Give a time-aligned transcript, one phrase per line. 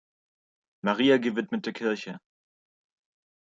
[0.83, 2.19] Maria gewidmete Kirche.